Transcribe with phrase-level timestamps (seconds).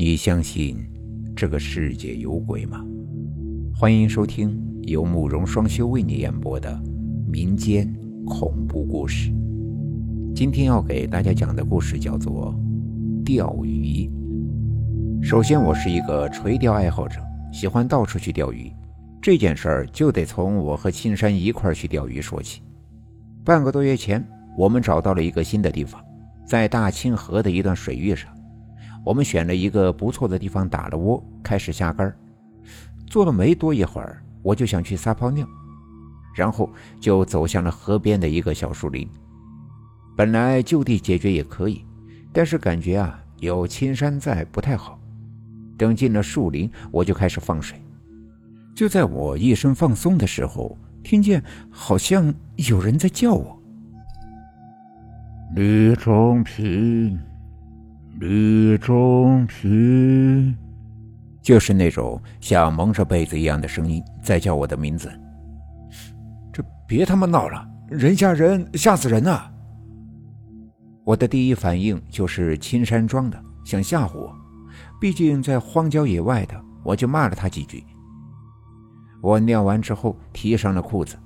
[0.00, 0.78] 你相信
[1.34, 2.86] 这个世界有鬼吗？
[3.74, 6.80] 欢迎收听由慕容双修为你演播的
[7.26, 7.92] 民间
[8.24, 9.32] 恐怖故事。
[10.36, 12.54] 今天要给大家讲的故事叫做
[13.24, 14.08] 钓鱼。
[15.20, 17.20] 首先，我是一个垂钓爱好者，
[17.52, 18.70] 喜欢到处去钓鱼。
[19.20, 22.62] 这件事儿就得从我和青山一块儿去钓鱼说起。
[23.44, 24.24] 半个多月前，
[24.56, 26.00] 我们找到了一个新的地方，
[26.46, 28.30] 在大清河的一段水域上。
[29.08, 32.14] 我们选了一个不错的地方打了窝，开始下竿。
[33.06, 35.48] 做了没多一会儿，我就想去撒泡尿，
[36.34, 39.08] 然后就走向了河边的一个小树林。
[40.14, 41.86] 本来就地解决也可以，
[42.34, 45.00] 但是感觉啊有青山在不太好。
[45.78, 47.80] 等进了树林，我就开始放水。
[48.76, 53.58] 就在我一身放松的时候，听见好像有人在叫我
[55.56, 57.18] ：“李中平。”
[58.20, 60.54] 李中平，
[61.40, 65.08] 就是那种像蒙着被子一样的声音，在叫我的名字。
[66.52, 69.48] 这别他妈闹了，人吓人，吓死人呐！
[71.04, 74.36] 我的第一反应就是青山庄的，想吓唬我。
[75.00, 77.82] 毕竟在荒郊野外的，我就骂了他几句。
[79.22, 81.16] 我尿完之后，提上了裤子，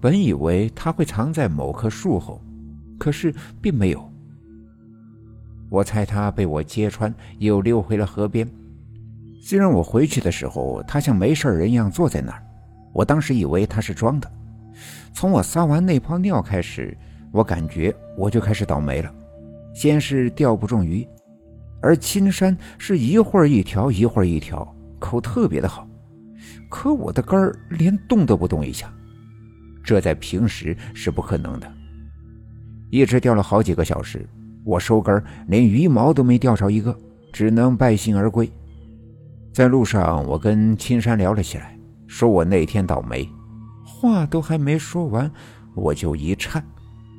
[0.00, 2.42] 本以为他会藏在某棵树后，
[2.98, 4.11] 可是并没有。
[5.72, 8.46] 我猜他被我揭穿，又溜回了河边。
[9.40, 12.42] 虽然我回去的时候，他像没事人一样坐在那儿，
[12.92, 14.30] 我当时以为他是装的。
[15.14, 16.94] 从我撒完那泡尿开始，
[17.30, 19.10] 我感觉我就开始倒霉了。
[19.72, 21.08] 先是钓不中鱼，
[21.80, 25.88] 而青山是一会儿一条，一会儿一条，口特别的好，
[26.68, 28.92] 可我的竿连动都不动一下，
[29.82, 31.72] 这在平时是不可能的。
[32.90, 34.28] 一直钓了好几个小时。
[34.64, 36.96] 我收根，连鱼毛都没钓着一个，
[37.32, 38.50] 只能败兴而归。
[39.52, 43.28] 在路上，我跟青山聊了起来，说我那天倒霉。
[43.84, 45.30] 话都还没说完，
[45.74, 46.64] 我就一颤，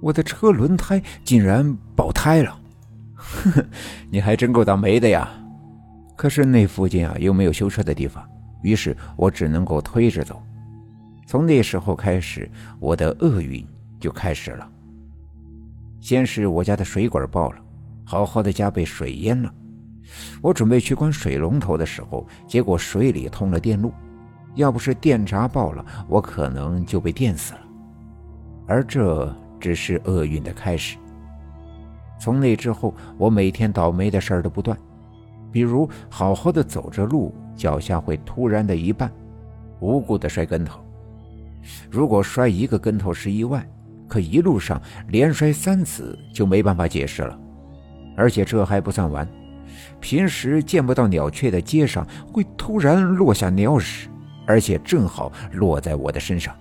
[0.00, 2.58] 我的车轮胎竟然爆胎了。
[3.14, 3.64] 呵呵，
[4.10, 5.28] 你还真够倒霉的呀！
[6.16, 8.26] 可是那附近啊又没有修车的地方，
[8.62, 10.42] 于是我只能够推着走。
[11.26, 13.64] 从那时候开始，我的厄运
[14.00, 14.68] 就开始了。
[16.06, 17.58] 先是我家的水管爆了，
[18.04, 19.52] 好好的家被水淹了。
[20.40, 23.92] 我准备去关水龙头的时候，结果水里通了电路，
[24.54, 27.60] 要不是电闸爆了，我可能就被电死了。
[28.68, 30.96] 而这只是厄运的开始。
[32.20, 34.78] 从那之后，我每天倒霉的事儿都不断，
[35.50, 39.10] 比如好好的走着路，脚下会突然的一绊，
[39.80, 40.78] 无故的摔跟头。
[41.90, 43.68] 如果摔一个跟头是意外。
[44.08, 47.38] 可一路上连摔三次就没办法解释了，
[48.16, 49.28] 而且这还不算完，
[50.00, 54.08] 平时见不到鸟雀的街上会突然落下鸟屎，
[54.46, 56.54] 而且正好落在我的身上，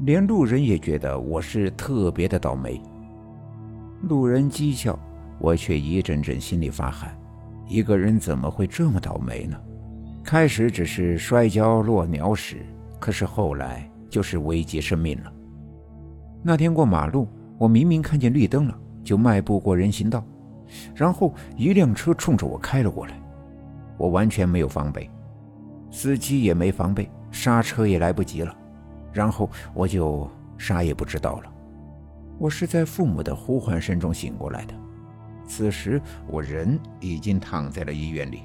[0.00, 2.80] 连路人也觉得我是特别的倒霉。
[4.02, 4.98] 路人讥笑，
[5.38, 7.16] 我却一阵阵心里发寒，
[7.66, 9.58] 一个人怎么会这么倒霉呢？
[10.22, 12.66] 开始只是摔跤落鸟屎，
[12.98, 15.32] 可是后来就是危及生命了。
[16.42, 17.26] 那天过马路，
[17.58, 20.24] 我明明看见绿灯了，就迈步过人行道，
[20.94, 23.20] 然后一辆车冲着我开了过来，
[23.96, 25.10] 我完全没有防备，
[25.90, 28.56] 司机也没防备，刹车也来不及了，
[29.12, 31.52] 然后我就啥也不知道了。
[32.38, 34.74] 我是在父母的呼唤声中醒过来的，
[35.46, 38.42] 此时我人已经躺在了医院里。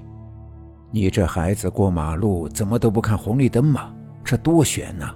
[0.92, 3.94] 你这孩子过马路怎么都不看红绿灯嘛？
[4.24, 5.14] 这多悬呐！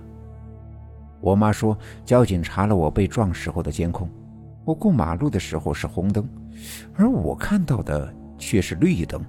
[1.26, 1.76] 我妈说，
[2.06, 4.08] 交警查了我被撞时候的监控，
[4.64, 6.24] 我过马路的时候是红灯，
[6.94, 9.20] 而我看到的却是绿灯。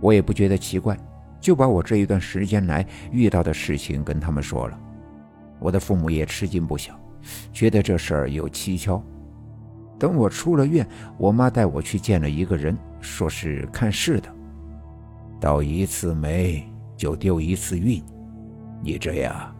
[0.00, 0.96] 我也不觉得奇怪，
[1.40, 4.78] 就把我这一段时间来遇到的事情跟他们说了。
[5.58, 6.94] 我的父母也吃惊不小，
[7.52, 9.02] 觉得这事儿有蹊跷。
[9.98, 10.86] 等我出了院，
[11.18, 14.32] 我妈带我去见了一个人，说是看事的。
[15.40, 16.64] 倒一次霉
[16.96, 18.00] 就丢一次运，
[18.84, 19.52] 你这样。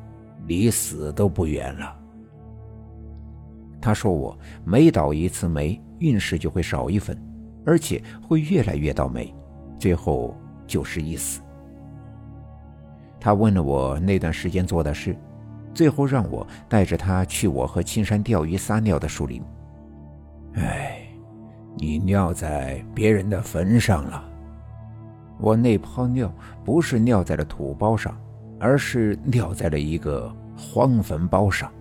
[0.50, 1.97] 离死都不远了。
[3.81, 7.17] 他说：“我每倒一次霉，运势就会少一分，
[7.64, 9.32] 而且会越来越倒霉，
[9.79, 10.37] 最后
[10.67, 11.41] 就是一死。”
[13.20, 15.17] 他问了我那段时间做的事，
[15.73, 19.41] 最后让我带着他去我和青山钓鱼撒尿的树林。
[20.55, 21.00] 哎，
[21.76, 24.29] 你尿在别人的坟上了。
[25.38, 26.29] 我那泡尿
[26.64, 28.20] 不是尿在了土包上。
[28.60, 31.72] 而是尿在了一个荒坟包上。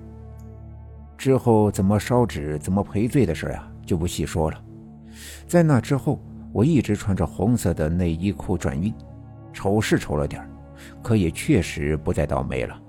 [1.18, 4.58] 之后怎么烧纸、怎么赔罪的事啊，就不细说了。
[5.46, 6.20] 在那之后，
[6.54, 8.94] 我一直穿着红色的内衣裤转运，
[9.52, 10.50] 丑是丑了点
[11.04, 12.82] 可也确实不再倒霉了。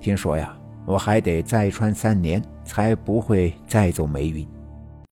[0.00, 0.56] 听说呀，
[0.86, 4.46] 我还得再穿三年，才不会再走霉运。